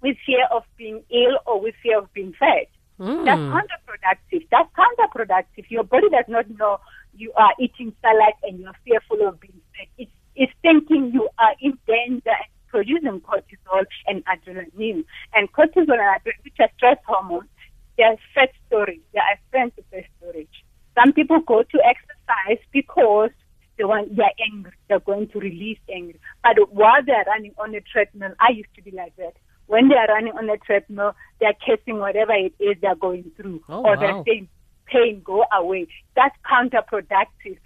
with 0.03 0.17
fear 0.25 0.47
of 0.53 0.63
being 0.77 1.03
ill 1.11 1.39
or 1.47 1.61
with 1.61 1.75
fear 1.83 1.99
of 1.99 2.13
being 2.13 2.33
fat. 2.39 2.69
Mm. 3.01 3.25
That's 3.25 3.41
counterproductive. 3.41 4.47
That's 4.51 4.71
counterproductive. 4.75 5.71
Your 5.71 5.85
body 5.85 6.09
does 6.11 6.25
not 6.29 6.49
know 6.51 6.79
you 7.15 7.33
are 7.37 7.53
eating 7.61 7.95
salad 8.01 8.35
and 8.43 8.61
you're 8.61 8.77
fearful 8.85 9.27
of 9.27 9.41
being 9.41 9.61
fat. 9.77 9.89
It's, 9.99 10.11
it's 10.35 10.53
thinking 10.63 11.11
you 11.13 11.29
are 11.39 11.55
in 11.61 11.79
danger 11.87 12.31
and 12.31 12.53
producing 12.69 13.21
cortisol 13.21 13.85
and 14.07 14.25
adrenaline. 14.27 15.05
And 15.35 15.53
cortisol 15.53 15.99
and 15.99 16.23
adrenaline, 16.23 16.45
which 16.45 16.57
are 16.61 16.71
stress 16.77 16.99
hormones, 17.07 17.49
they 17.97 18.05
are 18.05 18.17
fat 18.35 18.51
storage. 18.67 19.01
They 19.13 19.21
are 19.21 19.33
of 19.65 19.85
fat 19.91 20.05
storage. 20.19 20.65
Some 20.95 21.13
people 21.13 21.41
go 21.41 21.63
to 21.63 21.79
exercise 21.85 22.65
because 22.73 23.31
they 23.79 23.85
want, 23.85 24.17
they're 24.17 24.31
angry. 24.53 24.73
They're 24.89 25.01
going 25.01 25.29
to 25.29 25.39
release 25.39 25.79
anger. 25.93 26.19
But 26.43 26.73
while 26.73 27.05
they're 27.05 27.25
running 27.27 27.55
on 27.59 27.75
a 27.75 27.81
treadmill, 27.81 28.33
I 28.41 28.53
used 28.53 28.75
to 28.77 28.83
be 28.83 28.91
like 28.91 29.17
that. 29.17 29.35
When 29.67 29.89
they 29.89 29.97
are 29.97 30.07
running 30.07 30.33
on 30.33 30.49
a 30.49 30.57
treadmill, 30.59 31.15
they're 31.41 31.57
chasing 31.67 31.99
whatever 31.99 32.33
it 32.33 32.55
is 32.61 32.77
they're 32.81 32.95
going 32.95 33.31
through. 33.37 33.63
Oh, 33.69 33.83
or 33.83 33.97
wow. 33.97 34.01
they're 34.01 34.23
saying, 34.27 34.49
pain 34.87 35.23
go 35.25 35.45
away. 35.53 35.89
That's 36.15 36.37
counterproductive. 36.51 37.59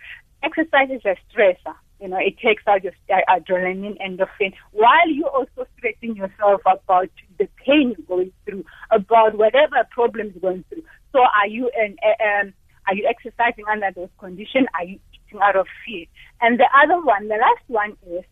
Exercise 0.43 0.90
is 0.90 1.02
a 1.05 1.17
stressor. 1.31 1.75
You 2.00 2.09
know, 2.09 2.17
it 2.17 2.38
takes 2.38 2.62
out 2.67 2.83
your 2.83 2.95
adrenaline, 3.29 3.99
endorphin, 4.00 4.55
while 4.73 5.09
you're 5.09 5.29
also 5.29 5.67
stressing 5.76 6.17
yourself 6.17 6.62
about 6.62 7.11
the 7.38 7.47
pain 7.67 7.95
you're 7.97 8.07
going 8.07 8.33
through, 8.47 8.64
about 8.90 9.37
whatever 9.37 9.87
problem 9.90 10.33
you're 10.33 10.40
going 10.40 10.64
through. 10.71 10.83
So, 11.12 11.19
are 11.21 11.47
you 11.47 11.71
an, 11.76 11.97
um, 12.02 12.55
are 12.88 12.95
you 12.95 13.07
exercising 13.07 13.67
under 13.71 13.90
those 13.95 14.09
conditions? 14.19 14.67
Are 14.79 14.85
you 14.85 14.99
out 15.38 15.56
of 15.56 15.66
fear? 15.87 16.06
And 16.40 16.58
the 16.58 16.66
other 16.82 17.00
one, 17.04 17.28
the 17.28 17.37
last 17.37 17.64
one 17.68 17.96
is, 18.10 18.25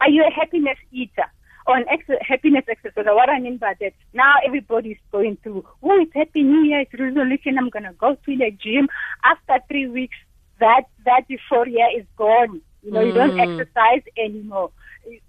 are 0.00 0.08
you 0.08 0.24
a 0.24 0.30
happiness 0.30 0.78
eater? 0.92 1.30
on 1.66 1.84
ex- 1.90 2.20
happiness 2.20 2.64
exercise. 2.68 3.04
What 3.06 3.28
I 3.28 3.40
mean 3.40 3.56
by 3.56 3.74
that, 3.80 3.92
now 4.12 4.34
everybody's 4.46 4.98
going 5.10 5.38
through, 5.42 5.64
oh, 5.82 6.00
it's 6.00 6.12
Happy 6.14 6.42
New 6.42 6.62
Year, 6.62 6.80
it's 6.80 6.92
resolution, 6.92 7.58
I'm 7.58 7.70
going 7.70 7.84
to 7.84 7.92
go 7.92 8.14
to 8.14 8.36
the 8.36 8.50
gym. 8.50 8.88
After 9.24 9.64
three 9.68 9.88
weeks, 9.88 10.16
that, 10.60 10.82
that 11.04 11.24
euphoria 11.28 11.86
is 11.96 12.04
gone. 12.16 12.60
You 12.82 12.92
know, 12.92 13.00
mm. 13.00 13.06
you 13.06 13.12
don't 13.12 13.30
mm. 13.30 13.40
exercise 13.40 14.02
anymore. 14.16 14.70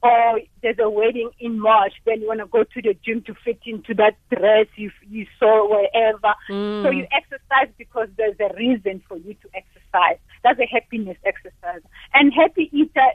Or 0.01 0.39
there's 0.61 0.79
a 0.79 0.89
wedding 0.89 1.31
in 1.39 1.59
March, 1.59 1.93
then 2.05 2.21
you 2.21 2.27
want 2.27 2.39
to 2.39 2.45
go 2.45 2.63
to 2.63 2.81
the 2.81 2.95
gym 3.05 3.21
to 3.23 3.35
fit 3.43 3.59
into 3.65 3.93
that 3.95 4.15
dress 4.29 4.67
you, 4.75 4.91
you 5.09 5.25
saw 5.37 5.69
wherever. 5.69 6.33
Mm. 6.49 6.83
So 6.83 6.89
you 6.91 7.07
exercise 7.11 7.73
because 7.77 8.07
there's 8.17 8.37
a 8.39 8.53
reason 8.55 9.01
for 9.07 9.17
you 9.17 9.33
to 9.33 9.49
exercise. 9.53 10.19
That's 10.45 10.59
a 10.59 10.67
happiness 10.71 11.17
exercise. 11.25 11.81
And 12.13 12.31
happy 12.31 12.69
eater 12.71 13.09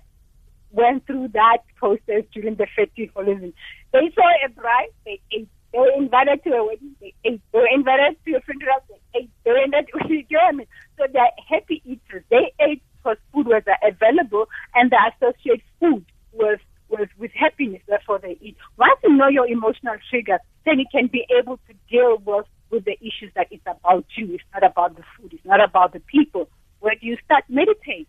went 0.72 1.06
through 1.06 1.28
that 1.28 1.58
process 1.76 2.25
during 2.34 2.56
the 2.56 2.66
festive 2.75 3.10
holidays. 3.14 3.54
They 3.92 4.10
saw 4.16 4.26
a 4.44 4.49
bride, 4.50 4.90
they 5.04 5.20
ate. 5.30 5.49
They 5.72 5.78
were 5.78 5.92
invited 5.96 6.42
to 6.42 6.50
a 6.50 6.66
wedding, 6.66 6.96
they 7.00 7.14
ate. 7.25 7.40
They 7.52 7.58
were 7.60 7.68
invited 7.72 8.16
to 8.26 8.34
a 8.34 8.40
funeral, 8.40 8.82
they 8.88 9.20
ate. 9.20 9.30
They 9.44 9.50
were 9.52 9.62
invited, 9.62 9.90
you 10.10 10.25
know 10.28 10.56
what 10.56 10.66
So 10.99 11.04
they're 11.12 11.30
happy 11.49 11.80
eaters. 11.84 12.25
They 12.30 12.52
ate 12.58 12.82
because 12.96 13.16
food 13.32 13.46
was 13.46 13.62
available 13.80 14.49
and 14.75 14.90
they 14.90 14.96
associate 15.14 15.62
food 15.78 16.04
with, 16.32 16.58
with, 16.88 17.10
with 17.16 17.30
happiness. 17.30 17.82
Therefore 17.87 18.18
they 18.18 18.38
eat. 18.40 18.56
Once 18.76 18.99
you 19.04 19.16
know 19.16 19.28
your 19.28 19.46
emotional 19.46 19.94
triggers, 20.10 20.40
then 20.66 20.80
you 20.80 20.87
can 20.90 21.06
be 21.06 21.26
able 21.38 21.58
to 21.68 21.75
deal 21.88 22.18
with, 22.26 22.46
with 22.70 22.84
the 22.87 22.99
issues 22.99 23.30
that 23.37 23.46
it's 23.52 23.62
about 23.66 24.06
you. 24.16 24.34
It's 24.34 24.42
not 24.52 24.68
about 24.68 24.96
the 24.96 25.04
food. 25.16 25.32
It's 25.32 25.44
not 25.44 25.62
about 25.62 25.92
the 25.92 26.00
people. 26.00 26.49
Do 26.82 26.88
you 27.00 27.16
start? 27.25 27.44
Meditate. 27.49 28.08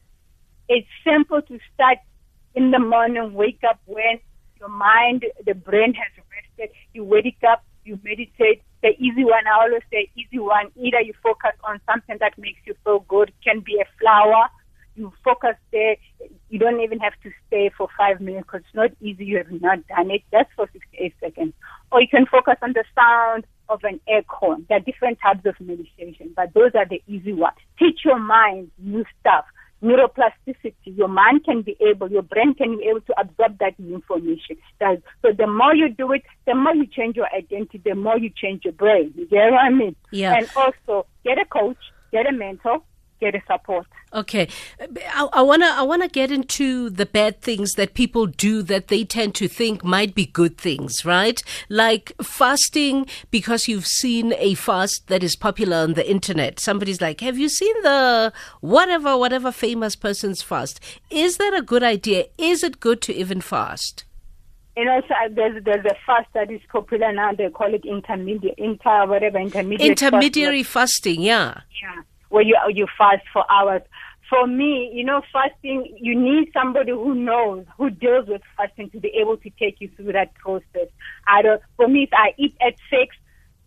It's 0.68 0.88
simple 1.06 1.42
to 1.42 1.60
start 1.74 1.98
in 2.56 2.72
the 2.72 2.80
morning, 2.80 3.34
wake 3.34 3.62
up 3.68 3.80
when 3.86 4.20
your 4.60 4.70
mind, 4.70 5.26
the 5.46 5.54
brain 5.54 5.94
has 5.94 6.24
rested. 6.32 6.76
You 6.94 7.04
wake 7.04 7.44
up, 7.48 7.64
you 7.84 8.00
meditate. 8.04 8.62
The 8.82 8.90
easy 8.98 9.24
one, 9.24 9.46
I 9.48 9.64
always 9.64 9.84
say 9.92 10.10
easy 10.16 10.40
one. 10.40 10.68
Either 10.76 11.02
you 11.02 11.14
focus 11.22 11.52
on 11.64 11.80
something 11.86 12.18
that 12.20 12.38
makes 12.38 12.60
you 12.66 12.76
feel 12.84 13.00
good. 13.08 13.32
Can 13.44 13.60
be 13.62 13.80
a 13.82 13.86
flower. 14.00 14.50
You 14.96 15.14
focus 15.24 15.56
there. 15.72 15.96
You 16.50 16.60
don't 16.60 16.82
even 16.82 17.00
have 17.00 17.14
to 17.24 17.32
stay 17.48 17.72
for 17.78 17.88
five 17.98 18.20
minutes 18.20 18.48
because 18.48 18.62
it's 18.66 18.76
not 18.76 18.92
easy. 19.02 19.26
You 19.26 19.38
have 19.38 19.52
not 19.62 19.88
done 19.88 20.12
it. 20.12 20.24
That's 20.32 20.50
for 20.56 20.70
68 20.72 21.14
seconds. 21.20 21.54
Or 21.92 22.02
you 22.02 22.08
can 22.08 22.26
focus 22.26 22.56
on 22.62 22.74
the 22.74 22.84
sound 22.96 23.46
of 23.70 23.84
an 23.84 24.00
air 24.08 24.24
horn. 24.28 24.66
There 24.68 24.78
are 24.78 24.82
different 24.82 25.20
types 25.22 25.46
of 25.46 25.56
meditation, 25.60 26.34
but 26.36 26.54
those 26.54 26.72
are 26.76 26.86
the 26.86 27.02
easy 27.08 27.34
ones. 27.34 27.58
Teach 27.82 28.02
your 28.06 28.20
mind 28.20 28.70
new 28.78 29.04
stuff 29.20 29.46
neuroplasticity. 29.84 30.74
Your 30.86 31.08
mind 31.08 31.44
can 31.44 31.64
be 31.64 31.76
able, 31.82 32.12
your 32.12 32.22
brain 32.22 32.54
can 32.54 32.78
be 32.78 32.86
able 32.86 33.02
to 33.02 33.20
absorb 33.20 33.58
that 33.60 33.74
information. 33.80 34.58
So 34.80 35.32
the 35.36 35.48
more 35.48 35.74
you 35.74 35.90
do 35.90 36.12
it, 36.12 36.24
the 36.46 36.54
more 36.54 36.76
you 36.76 36.86
change 36.86 37.16
your 37.16 37.28
identity, 37.36 37.82
the 37.84 37.96
more 37.96 38.18
you 38.18 38.30
change 38.30 38.64
your 38.64 38.74
brain. 38.74 39.12
You 39.16 39.26
get 39.28 39.52
what 39.52 39.60
I 39.60 39.70
mean? 39.70 39.96
Yeah. 40.12 40.36
And 40.36 40.48
also 40.56 41.08
get 41.24 41.40
a 41.40 41.46
coach, 41.46 41.78
get 42.12 42.28
a 42.28 42.32
mentor, 42.32 42.84
get 43.22 43.36
a 43.36 43.42
support. 43.50 43.88
Okay, 44.14 44.50
I, 45.14 45.30
I, 45.32 45.42
wanna 45.42 45.68
I 45.68 45.84
wanna 45.84 46.10
get 46.10 46.32
into 46.32 46.90
the 46.90 47.06
bad 47.06 47.40
things 47.40 47.76
that 47.76 47.94
people 47.94 48.26
do 48.26 48.62
that 48.64 48.90
they 48.90 49.06
tend 49.06 49.36
to 49.36 49.48
think 49.48 49.86
might 49.86 50.14
be 50.14 50.26
good 50.26 50.58
things, 50.58 51.06
right? 51.06 51.42
Like 51.70 52.12
fasting 52.22 53.06
because 53.30 53.70
you've 53.70 53.88
seen 53.88 54.34
a 54.38 54.56
fast 54.56 55.08
that 55.08 55.24
is 55.24 55.38
popular 55.38 55.78
on 55.78 55.94
the 55.94 56.10
internet. 56.10 56.60
Somebody's 56.60 57.00
like, 57.00 57.22
"Have 57.22 57.38
you 57.38 57.48
seen 57.48 57.76
the 57.84 58.34
whatever 58.60 59.18
whatever 59.18 59.52
famous 59.54 59.96
person's 59.96 60.42
fast?" 60.42 60.82
Is 61.10 61.38
that 61.38 61.54
a 61.54 61.62
good 61.62 61.84
idea? 61.84 62.26
Is 62.38 62.64
it 62.64 62.82
good 62.82 63.02
to 63.04 63.16
even 63.16 63.40
fast? 63.40 64.04
You 64.76 64.86
know, 64.86 65.02
so 65.08 65.14
there's 65.30 65.64
there's 65.64 65.86
a 65.86 65.96
fast 66.06 66.28
that 66.34 66.52
is 66.52 66.62
popular 66.70 67.14
now. 67.14 67.34
They 67.34 67.50
call 67.50 67.74
it 67.74 67.86
intermediate, 67.86 68.56
inter 68.58 69.06
whatever 69.06 69.38
intermediate. 69.38 69.90
Intermediary 69.90 70.64
fast. 70.64 71.04
fasting, 71.04 71.22
yeah. 71.22 71.62
Yeah 71.82 72.02
where 72.32 72.44
you 72.44 72.58
you 72.70 72.88
fast 72.98 73.24
for 73.32 73.50
hours. 73.52 73.82
For 74.30 74.48
me, 74.48 74.90
you 74.94 75.04
know, 75.04 75.22
fasting, 75.34 75.98
you 76.00 76.18
need 76.18 76.52
somebody 76.54 76.92
who 76.92 77.14
knows, 77.14 77.66
who 77.78 77.90
deals 77.90 78.28
with 78.28 78.42
fasting 78.56 78.90
to 78.92 79.00
be 79.00 79.10
able 79.20 79.36
to 79.38 79.50
take 79.60 79.82
you 79.82 79.90
through 79.96 80.14
that 80.14 80.34
process. 80.36 80.88
I 81.28 81.42
don't, 81.42 81.62
for 81.76 81.90
me, 81.90 82.04
if 82.04 82.14
I 82.14 82.34
eat 82.38 82.56
at 82.66 82.76
six, 82.90 83.14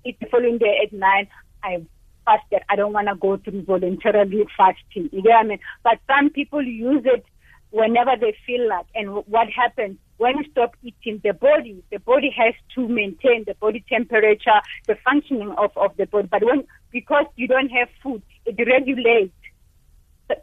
eat 0.06 0.18
the 0.20 0.26
following 0.26 0.56
day 0.56 0.80
at 0.82 0.92
nine, 0.92 1.28
I 1.62 1.84
fasted. 2.24 2.60
I 2.70 2.76
don't 2.76 2.94
want 2.94 3.08
to 3.08 3.14
go 3.14 3.36
through 3.36 3.64
voluntarily 3.64 4.46
fasting. 4.56 5.10
You 5.12 5.22
know 5.22 5.32
what 5.32 5.44
I 5.44 5.48
mean? 5.48 5.58
But 5.82 5.98
some 6.06 6.30
people 6.30 6.62
use 6.62 7.02
it 7.04 7.26
whenever 7.70 8.12
they 8.18 8.34
feel 8.46 8.66
like. 8.66 8.86
And 8.94 9.16
what 9.26 9.48
happens 9.50 9.98
when 10.16 10.38
you 10.38 10.44
stop 10.50 10.76
eating, 10.82 11.20
the 11.24 11.32
body, 11.32 11.82
the 11.90 11.98
body 11.98 12.32
has 12.36 12.54
to 12.74 12.88
maintain 12.88 13.44
the 13.46 13.54
body 13.54 13.84
temperature, 13.88 14.60
the 14.86 14.96
functioning 15.04 15.50
of, 15.58 15.76
of 15.76 15.96
the 15.96 16.06
body. 16.06 16.28
But 16.30 16.44
when 16.44 16.64
because 16.92 17.26
you 17.36 17.48
don't 17.48 17.70
have 17.70 17.88
food, 18.02 18.22
it 18.46 18.56
regulates 18.66 19.32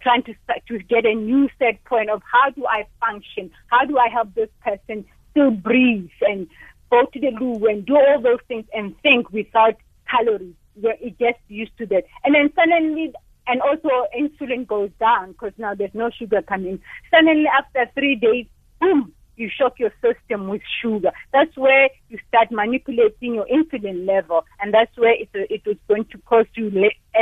trying 0.01 0.23
to 0.23 0.33
start 0.43 0.61
to 0.67 0.79
get 0.79 1.05
a 1.05 1.13
new 1.13 1.49
set 1.59 1.83
point 1.85 2.09
of 2.09 2.21
how 2.31 2.49
do 2.51 2.65
I 2.65 2.85
function? 2.99 3.51
How 3.67 3.85
do 3.85 3.97
I 3.97 4.09
help 4.09 4.33
this 4.33 4.49
person 4.63 5.05
still 5.31 5.51
breathe 5.51 6.09
and 6.21 6.47
go 6.89 7.05
to 7.05 7.19
the 7.19 7.31
loo 7.31 7.65
and 7.67 7.85
do 7.85 7.95
all 7.95 8.21
those 8.21 8.39
things 8.47 8.65
and 8.73 8.95
think 9.01 9.31
without 9.31 9.75
calories? 10.09 10.53
Where 10.75 10.95
it 11.01 11.17
gets 11.17 11.39
used 11.49 11.77
to 11.79 11.85
that. 11.87 12.05
And 12.23 12.33
then 12.33 12.51
suddenly 12.55 13.13
and 13.47 13.61
also 13.61 13.89
insulin 14.17 14.65
goes 14.65 14.91
down 14.99 15.33
because 15.33 15.53
now 15.57 15.73
there's 15.73 15.93
no 15.93 16.09
sugar 16.11 16.41
coming. 16.41 16.79
Suddenly 17.09 17.45
after 17.47 17.91
three 17.93 18.15
days, 18.15 18.45
boom, 18.79 19.13
you 19.35 19.49
shock 19.49 19.79
your 19.79 19.91
system 20.01 20.47
with 20.47 20.61
sugar. 20.81 21.11
That's 21.33 21.55
where 21.57 21.89
you 22.09 22.19
start 22.27 22.51
manipulating 22.51 23.35
your 23.35 23.47
insulin 23.47 24.05
level, 24.07 24.45
and 24.61 24.73
that's 24.73 24.95
where 24.97 25.13
it, 25.13 25.29
it 25.33 25.61
is 25.65 25.77
going 25.87 26.05
to 26.05 26.17
cause 26.19 26.45
you, 26.55 26.69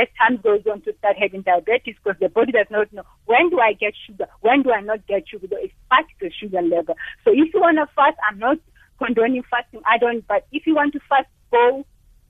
as 0.00 0.08
time 0.18 0.38
goes 0.42 0.62
on, 0.70 0.80
to 0.82 0.94
start 0.98 1.16
having 1.18 1.42
diabetes 1.42 1.96
because 2.02 2.18
the 2.20 2.28
body 2.28 2.52
does 2.52 2.66
not 2.70 2.92
know 2.92 3.02
when 3.26 3.50
do 3.50 3.58
I 3.60 3.72
get 3.72 3.94
sugar, 4.06 4.26
when 4.40 4.62
do 4.62 4.72
I 4.72 4.80
not 4.80 5.06
get 5.06 5.28
sugar. 5.28 5.46
It 5.50 5.72
spikes 5.86 6.12
the 6.20 6.30
sugar 6.30 6.62
level. 6.62 6.96
So 7.24 7.32
if 7.32 7.52
you 7.52 7.60
want 7.60 7.78
to 7.78 7.86
fast, 7.94 8.16
I'm 8.28 8.38
not 8.38 8.58
condoning 8.98 9.42
fasting. 9.50 9.80
I 9.86 9.98
don't, 9.98 10.26
but 10.26 10.46
if 10.52 10.66
you 10.66 10.74
want 10.74 10.92
to 10.94 11.00
fast, 11.08 11.28
go 11.50 11.84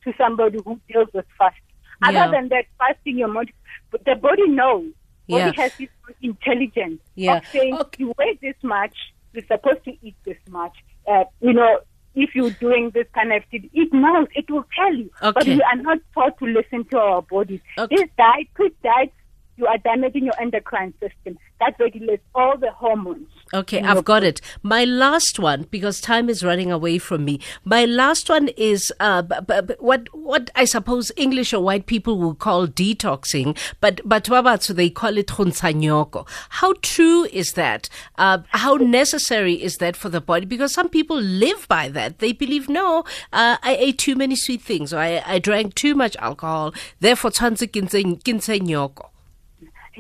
to 0.05 0.13
somebody 0.17 0.59
who 0.65 0.81
deals 0.91 1.09
with 1.13 1.27
fasting. 1.39 1.63
Yeah. 2.03 2.25
Other 2.25 2.33
than 2.33 2.49
that, 2.49 2.65
fasting 2.79 3.19
your 3.19 3.33
body, 3.33 3.55
the 3.93 4.15
body 4.17 4.49
knows. 4.49 4.93
Body 5.29 5.53
yeah. 5.57 5.63
has 5.63 5.73
this 5.79 5.89
intelligence 6.23 7.01
yeah. 7.15 7.37
of 7.37 7.47
saying 7.47 7.75
okay. 7.75 7.97
you 8.01 8.13
weigh 8.19 8.39
this 8.43 8.57
much 8.65 8.97
you're 9.33 9.45
supposed 9.47 9.85
to 9.85 9.93
eat 10.03 10.17
this 10.25 10.37
much. 10.49 10.77
Uh, 11.07 11.25
you 11.41 11.53
know, 11.53 11.81
if 12.15 12.35
you're 12.35 12.51
doing 12.51 12.91
this 12.93 13.07
kind 13.15 13.33
of 13.33 13.43
thing, 13.51 13.71
it 13.73 13.93
knows, 13.93 14.27
it 14.35 14.51
will 14.51 14.65
tell 14.77 14.95
you. 14.95 15.11
Okay. 15.23 15.33
But 15.33 15.47
we 15.47 15.63
are 15.63 15.77
not 15.77 15.99
taught 16.15 16.39
to 16.39 16.47
listen 16.47 16.85
to 16.87 16.99
our 16.99 17.23
bodies. 17.23 17.61
Okay. 17.79 17.97
This 17.97 18.09
diet, 18.17 18.49
quick 18.55 18.81
diet, 18.83 19.13
you 19.57 19.67
are 19.67 19.79
damaging 19.79 20.25
your 20.25 20.41
endocrine 20.41 20.95
system. 21.01 21.39
That 21.61 21.77
regulates 21.79 22.25
all 22.35 22.57
the 22.57 22.73
hormones. 22.73 23.29
Okay, 23.53 23.81
I've 23.81 24.05
got 24.05 24.23
it. 24.23 24.41
My 24.63 24.85
last 24.85 25.41
one, 25.41 25.67
because 25.73 26.01
time 26.01 26.29
is 26.29 26.45
running 26.45 26.71
away 26.71 26.99
from 26.99 27.25
me. 27.25 27.41
My 27.65 27.85
last 27.85 28.29
one 28.29 28.47
is 28.57 28.93
uh, 29.01 29.23
b- 29.23 29.35
b- 29.67 29.75
what 29.81 30.07
what 30.13 30.51
I 30.55 30.65
suppose 30.65 31.11
English 31.17 31.53
or 31.53 31.61
white 31.61 31.87
people 31.87 32.17
will 32.17 32.37
call 32.37 32.69
detoxing, 32.69 33.59
but 33.81 34.01
but 34.05 34.25
Wabatsu 34.25 34.77
they 34.77 34.89
call 34.89 35.19
it 35.19 35.27
hunsanyoko. 35.29 36.29
How 36.51 36.75
true 36.81 37.25
is 37.33 37.55
that? 37.55 37.89
Uh, 38.17 38.39
how 38.51 38.75
necessary 38.75 39.55
is 39.55 39.79
that 39.79 39.97
for 39.97 40.09
the 40.09 40.21
body? 40.21 40.47
Because 40.47 40.73
some 40.73 40.89
people 40.89 41.21
live 41.21 41.67
by 41.67 41.89
that. 41.89 42.21
They 42.21 42.33
believe 42.33 42.69
no, 42.69 43.01
uh, 43.33 43.57
I 43.63 43.77
ate 43.81 43.99
too 43.99 44.15
many 44.15 44.37
sweet 44.37 44.63
things, 44.63 44.95
or 44.95 44.99
I, 44.99 45.23
I 45.27 45.39
drank 45.41 45.75
too 45.75 45.97
much 45.97 46.17
alcohol, 46.17 46.73
therefore 47.01 47.33
nyoko. 47.33 49.11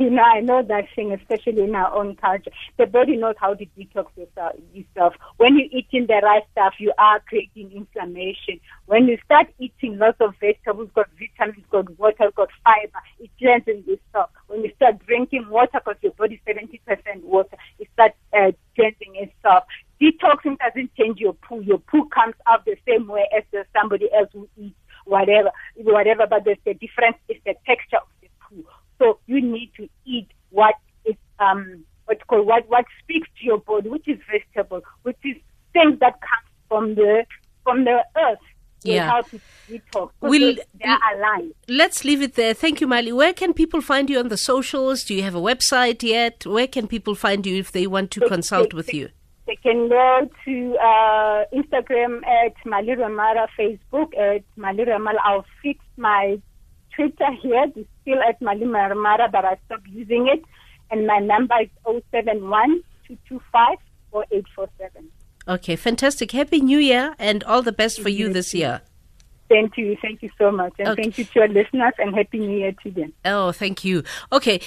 You 0.00 0.08
know, 0.08 0.22
I 0.22 0.40
know 0.40 0.62
that 0.62 0.86
thing, 0.96 1.12
especially 1.12 1.62
in 1.62 1.74
our 1.74 1.94
own 1.94 2.16
culture. 2.16 2.50
The 2.78 2.86
body 2.86 3.18
knows 3.18 3.34
how 3.38 3.52
to 3.52 3.66
detox 3.66 4.06
yourself. 4.16 5.14
When 5.36 5.58
you're 5.58 5.68
eating 5.70 6.06
the 6.06 6.22
right 6.22 6.42
stuff, 6.52 6.72
you 6.78 6.94
are 6.96 7.20
creating 7.20 7.70
inflammation. 7.72 8.60
When 8.86 9.08
you 9.08 9.18
start 9.26 9.48
eating 9.58 9.98
lots 9.98 10.16
of 10.22 10.36
vegetables, 10.40 10.88
got 10.94 11.10
vitamins, 11.18 11.66
got 11.70 11.98
water, 11.98 12.32
got 12.34 12.48
fiber, 12.64 12.98
it 13.18 13.28
cleanses 13.38 13.86
yourself. 13.86 14.30
When 14.46 14.64
you 14.64 14.72
start 14.76 15.04
drinking 15.06 15.50
water, 15.50 15.82
because 15.84 16.00
your 16.00 16.12
body 16.12 16.40
70% 16.48 16.80
water, 17.22 17.58
it 17.78 17.88
starts 17.92 18.16
uh, 18.32 18.52
cleansing 18.76 19.16
itself. 19.16 19.64
Detoxing 20.00 20.56
doesn't 20.60 20.94
change 20.94 21.20
your 21.20 21.34
poo. 21.34 21.60
Your 21.60 21.78
poo 21.78 22.08
comes 22.08 22.36
out 22.46 22.64
the 22.64 22.76
same 22.88 23.06
way 23.06 23.28
as 23.36 23.44
somebody 23.78 24.08
else 24.14 24.30
who 24.32 24.48
eats 24.56 24.76
whatever, 25.04 25.50
whatever, 25.76 26.26
but 26.26 26.44
there's 26.44 26.58
the 26.64 26.74
difference 26.74 27.16
is 27.28 27.36
the 27.44 27.54
texture. 27.66 27.98
So 29.00 29.18
you 29.26 29.40
need 29.40 29.72
to 29.78 29.88
eat 30.04 30.28
what 30.50 30.74
is 31.04 31.16
um 31.40 31.84
what's 32.04 32.22
called 32.28 32.46
what 32.46 32.68
what 32.68 32.84
speaks 33.02 33.28
to 33.40 33.44
your 33.44 33.58
body, 33.58 33.88
which 33.88 34.06
is 34.06 34.18
vegetable, 34.30 34.82
which 35.02 35.18
is 35.24 35.36
things 35.72 35.98
that 36.00 36.20
come 36.20 36.44
from 36.68 36.94
the 36.94 37.24
from 37.64 37.84
the 37.84 38.04
earth. 38.16 38.38
Yeah. 38.82 39.20
Detox. 39.68 40.10
We'll, 40.20 40.54
they 40.54 40.84
are. 40.86 41.40
Let's 41.68 42.04
leave 42.04 42.22
it 42.22 42.34
there. 42.34 42.54
Thank 42.54 42.80
you, 42.80 42.86
Miley. 42.86 43.12
Where 43.12 43.34
can 43.34 43.52
people 43.52 43.82
find 43.82 44.08
you 44.08 44.18
on 44.18 44.28
the 44.28 44.38
socials? 44.38 45.04
Do 45.04 45.14
you 45.14 45.22
have 45.22 45.34
a 45.34 45.40
website 45.40 46.02
yet? 46.02 46.46
Where 46.46 46.66
can 46.66 46.88
people 46.88 47.14
find 47.14 47.46
you 47.46 47.58
if 47.58 47.70
they 47.72 47.86
want 47.86 48.10
to 48.12 48.20
they, 48.20 48.28
consult 48.28 48.70
they, 48.70 48.76
with 48.76 48.86
they, 48.86 48.98
you? 48.98 49.08
They 49.46 49.56
can 49.56 49.88
go 49.88 50.28
to 50.46 50.76
uh, 50.82 51.44
Instagram 51.52 52.26
at 52.26 52.54
Mali 52.64 52.94
Ramara, 52.96 53.48
Facebook 53.58 54.16
at 54.18 54.44
Mali 54.56 54.84
Ramara. 54.84 55.18
I'll 55.24 55.44
fix 55.62 55.84
my 55.98 56.40
Twitter 56.94 57.32
here. 57.42 57.66
It's 57.76 57.88
still 58.02 58.20
at 58.28 58.40
Mali 58.40 58.66
Ramara, 58.66 59.30
but 59.30 59.44
I 59.44 59.56
stopped 59.66 59.88
using 59.88 60.28
it. 60.28 60.42
And 60.90 61.06
my 61.06 61.18
number 61.18 61.54
is 61.60 61.68
071 61.84 62.82
Okay, 65.48 65.76
fantastic. 65.76 66.32
Happy 66.32 66.60
New 66.60 66.78
Year 66.78 67.14
and 67.18 67.42
all 67.44 67.62
the 67.62 67.72
best 67.72 68.00
for 68.00 68.08
you 68.08 68.32
this 68.32 68.54
year. 68.54 68.82
Thank 69.48 69.76
you. 69.76 69.96
Thank 70.00 70.22
you 70.22 70.30
so 70.38 70.52
much. 70.52 70.72
And 70.78 70.88
okay. 70.88 71.02
thank 71.02 71.18
you 71.18 71.24
to 71.24 71.30
your 71.34 71.48
listeners 71.48 71.92
and 71.98 72.14
Happy 72.14 72.38
New 72.38 72.58
Year 72.58 72.72
to 72.84 72.90
them. 72.90 73.12
Oh, 73.24 73.50
thank 73.50 73.84
you. 73.84 74.04
Okay. 74.32 74.60